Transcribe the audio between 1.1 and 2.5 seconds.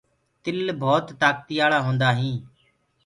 تآڪتيآݪآ ٻج هوندآ هينٚ۔